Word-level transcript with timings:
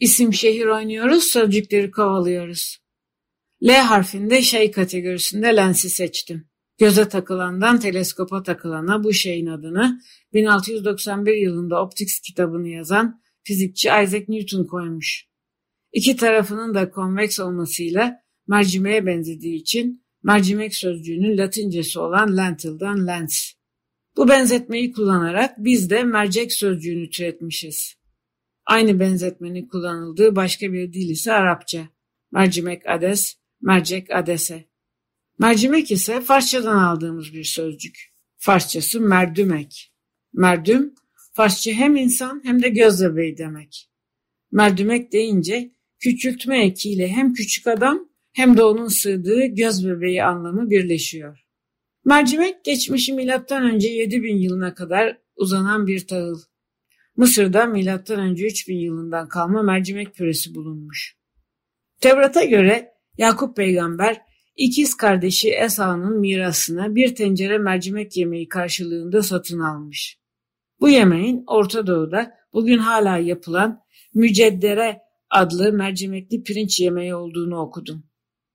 İsim 0.00 0.32
şehir 0.32 0.66
oynuyoruz, 0.66 1.24
sözcükleri 1.24 1.90
kovalıyoruz. 1.90 2.78
L 3.62 3.70
harfinde 3.70 4.42
şey 4.42 4.70
kategorisinde 4.70 5.56
lensi 5.56 5.90
seçtim. 5.90 6.48
Göze 6.78 7.08
takılandan 7.08 7.80
teleskopa 7.80 8.42
takılana 8.42 9.04
bu 9.04 9.12
şeyin 9.12 9.46
adını 9.46 10.00
1691 10.32 11.34
yılında 11.34 11.82
Optics 11.82 12.20
kitabını 12.20 12.68
yazan 12.68 13.20
fizikçi 13.42 13.88
Isaac 13.88 14.28
Newton 14.28 14.64
koymuş. 14.64 15.26
İki 15.92 16.16
tarafının 16.16 16.74
da 16.74 16.90
konveks 16.90 17.40
olmasıyla 17.40 18.20
mercimeğe 18.48 19.06
benzediği 19.06 19.54
için 19.54 20.04
mercimek 20.22 20.74
sözcüğünün 20.74 21.38
latincesi 21.38 21.98
olan 21.98 22.36
lentil'dan 22.36 23.06
lens. 23.06 23.52
Bu 24.16 24.28
benzetmeyi 24.28 24.92
kullanarak 24.92 25.54
biz 25.58 25.90
de 25.90 26.04
mercek 26.04 26.52
sözcüğünü 26.52 27.10
türetmişiz. 27.10 27.99
Aynı 28.70 29.00
benzetmenin 29.00 29.66
kullanıldığı 29.66 30.36
başka 30.36 30.72
bir 30.72 30.92
dil 30.92 31.10
ise 31.10 31.32
Arapça. 31.32 31.88
Mercimek 32.32 32.88
ades, 32.88 33.36
mercek 33.60 34.10
adese. 34.10 34.64
Mercimek 35.38 35.90
ise 35.90 36.20
Farsçadan 36.20 36.76
aldığımız 36.76 37.32
bir 37.32 37.44
sözcük. 37.44 37.98
Farsçası 38.36 39.00
merdümek. 39.00 39.92
Merdüm, 40.32 40.94
Farsça 41.32 41.72
hem 41.72 41.96
insan 41.96 42.40
hem 42.44 42.62
de 42.62 42.68
göz 42.68 43.02
bebeği 43.02 43.38
demek. 43.38 43.90
Merdümek 44.52 45.12
deyince 45.12 45.70
küçültme 45.98 46.64
ekiyle 46.64 47.08
hem 47.08 47.32
küçük 47.32 47.66
adam 47.66 48.08
hem 48.32 48.56
de 48.56 48.62
onun 48.62 48.88
sığdığı 48.88 49.44
göz 49.44 49.88
bebeği 49.88 50.24
anlamı 50.24 50.70
birleşiyor. 50.70 51.44
Mercimek 52.04 52.64
geçmişi 52.64 53.12
milattan 53.12 53.62
önce 53.62 53.88
7000 53.88 54.36
yılına 54.36 54.74
kadar 54.74 55.18
uzanan 55.36 55.86
bir 55.86 56.06
tahıl. 56.06 56.49
Mısır'da 57.16 57.66
milattan 57.66 58.20
önce 58.20 58.46
3000 58.46 58.76
yılından 58.76 59.28
kalma 59.28 59.62
mercimek 59.62 60.14
püresi 60.14 60.54
bulunmuş. 60.54 61.16
Tevrat'a 62.00 62.44
göre 62.44 62.92
Yakup 63.18 63.56
peygamber 63.56 64.20
ikiz 64.56 64.96
kardeşi 64.96 65.50
Esa'nın 65.50 66.20
mirasını 66.20 66.94
bir 66.94 67.14
tencere 67.14 67.58
mercimek 67.58 68.16
yemeği 68.16 68.48
karşılığında 68.48 69.22
satın 69.22 69.60
almış. 69.60 70.18
Bu 70.80 70.88
yemeğin 70.88 71.44
Orta 71.46 71.86
Doğu'da 71.86 72.34
bugün 72.52 72.78
hala 72.78 73.18
yapılan 73.18 73.80
müceddere 74.14 75.00
adlı 75.30 75.72
mercimekli 75.72 76.42
pirinç 76.42 76.80
yemeği 76.80 77.14
olduğunu 77.14 77.58
okudum. 77.58 78.04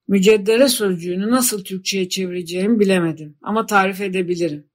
Müceddere 0.08 0.68
sözcüğünü 0.68 1.32
nasıl 1.32 1.64
Türkçe'ye 1.64 2.10
çevireceğimi 2.10 2.80
bilemedim 2.80 3.38
ama 3.42 3.66
tarif 3.66 4.02
edebilirim. 4.02 4.70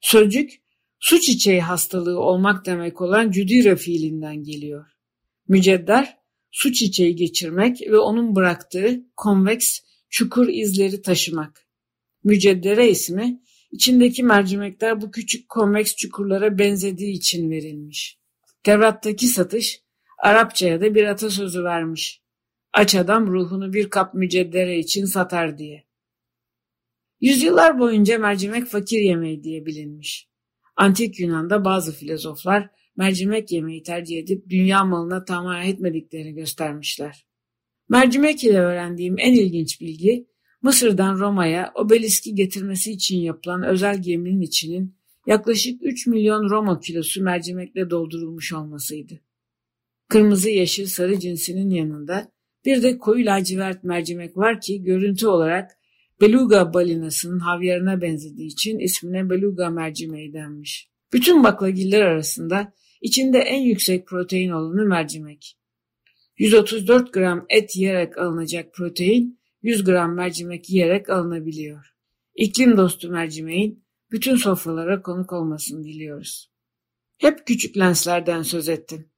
Sözcük 0.00 0.50
su 1.00 1.20
çiçeği 1.20 1.60
hastalığı 1.60 2.20
olmak 2.20 2.66
demek 2.66 3.00
olan 3.00 3.30
cüdire 3.30 3.76
fiilinden 3.76 4.42
geliyor. 4.42 4.86
Mücedder 5.48 6.16
su 6.50 6.72
çiçeği 6.72 7.16
geçirmek 7.16 7.80
ve 7.80 7.98
onun 7.98 8.36
bıraktığı 8.36 9.00
konveks 9.16 9.80
çukur 10.08 10.48
izleri 10.48 11.02
taşımak. 11.02 11.66
Müceddere 12.24 12.90
ismi 12.90 13.42
içindeki 13.72 14.22
mercimekler 14.22 15.00
bu 15.00 15.10
küçük 15.10 15.48
konveks 15.48 15.96
çukurlara 15.96 16.58
benzediği 16.58 17.12
için 17.12 17.50
verilmiş. 17.50 18.18
Tevrat'taki 18.62 19.26
satış 19.26 19.82
Arapçaya 20.20 20.80
da 20.80 20.94
bir 20.94 21.04
atasözü 21.04 21.64
vermiş. 21.64 22.22
Aç 22.72 22.94
adam 22.94 23.26
ruhunu 23.26 23.72
bir 23.72 23.90
kap 23.90 24.14
müceddere 24.14 24.78
için 24.78 25.04
satar 25.04 25.58
diye. 25.58 25.84
Yüzyıllar 27.20 27.78
boyunca 27.78 28.18
mercimek 28.18 28.66
fakir 28.66 29.00
yemeği 29.00 29.44
diye 29.44 29.66
bilinmiş. 29.66 30.29
Antik 30.80 31.20
Yunan'da 31.20 31.64
bazı 31.64 31.92
filozoflar 31.92 32.68
mercimek 32.96 33.52
yemeği 33.52 33.82
tercih 33.82 34.18
edip 34.18 34.48
dünya 34.48 34.84
malına 34.84 35.24
tamah 35.24 35.64
etmediklerini 35.64 36.34
göstermişler. 36.34 37.26
Mercimek 37.88 38.44
ile 38.44 38.58
öğrendiğim 38.58 39.18
en 39.18 39.34
ilginç 39.34 39.80
bilgi 39.80 40.26
Mısır'dan 40.62 41.18
Roma'ya 41.18 41.72
obeliski 41.74 42.34
getirmesi 42.34 42.92
için 42.92 43.18
yapılan 43.18 43.62
özel 43.62 44.02
geminin 44.02 44.40
içinin 44.40 44.96
yaklaşık 45.26 45.82
3 45.82 46.06
milyon 46.06 46.50
Roma 46.50 46.80
kilosu 46.80 47.22
mercimekle 47.22 47.90
doldurulmuş 47.90 48.52
olmasıydı. 48.52 49.20
Kırmızı 50.08 50.50
yeşil 50.50 50.86
sarı 50.86 51.18
cinsinin 51.18 51.70
yanında 51.70 52.32
bir 52.64 52.82
de 52.82 52.98
koyu 52.98 53.26
lacivert 53.26 53.84
mercimek 53.84 54.36
var 54.36 54.60
ki 54.60 54.82
görüntü 54.82 55.26
olarak 55.26 55.79
beluga 56.20 56.74
balinasının 56.74 57.38
havyarına 57.38 58.00
benzediği 58.00 58.48
için 58.48 58.78
ismine 58.78 59.30
beluga 59.30 59.70
mercimeği 59.70 60.32
denmiş. 60.32 60.88
Bütün 61.12 61.44
baklagiller 61.44 62.00
arasında 62.00 62.72
içinde 63.00 63.38
en 63.38 63.60
yüksek 63.60 64.06
protein 64.06 64.50
olanı 64.50 64.84
mercimek. 64.84 65.56
134 66.38 67.12
gram 67.12 67.46
et 67.48 67.76
yiyerek 67.76 68.18
alınacak 68.18 68.74
protein 68.74 69.40
100 69.62 69.84
gram 69.84 70.14
mercimek 70.14 70.70
yiyerek 70.70 71.10
alınabiliyor. 71.10 71.86
İklim 72.34 72.76
dostu 72.76 73.10
mercimeğin 73.10 73.84
bütün 74.10 74.36
sofralara 74.36 75.02
konuk 75.02 75.32
olmasını 75.32 75.84
diliyoruz. 75.84 76.50
Hep 77.18 77.46
küçük 77.46 77.78
lenslerden 77.78 78.42
söz 78.42 78.68
ettim. 78.68 79.10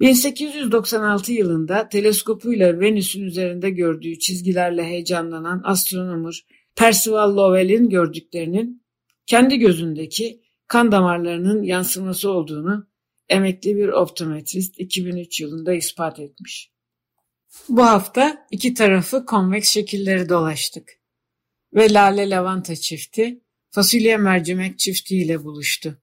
1896 0.00 1.32
yılında 1.32 1.88
teleskopuyla 1.88 2.80
Venüs'ün 2.80 3.22
üzerinde 3.22 3.70
gördüğü 3.70 4.18
çizgilerle 4.18 4.84
heyecanlanan 4.84 5.62
astronomer 5.64 6.46
Percival 6.76 7.36
Lowell'in 7.36 7.88
gördüklerinin 7.88 8.82
kendi 9.26 9.58
gözündeki 9.58 10.40
kan 10.68 10.92
damarlarının 10.92 11.62
yansıması 11.62 12.30
olduğunu 12.30 12.86
emekli 13.28 13.76
bir 13.76 13.88
optometrist 13.88 14.80
2003 14.80 15.40
yılında 15.40 15.74
ispat 15.74 16.18
etmiş. 16.20 16.70
Bu 17.68 17.82
hafta 17.82 18.46
iki 18.50 18.74
tarafı 18.74 19.26
konveks 19.26 19.68
şekilleri 19.68 20.28
dolaştık 20.28 20.92
ve 21.74 21.92
lale 21.92 22.30
lavanta 22.30 22.76
çifti 22.76 23.40
fasulye 23.70 24.16
mercimek 24.16 24.78
çiftiyle 24.78 25.44
buluştu. 25.44 26.02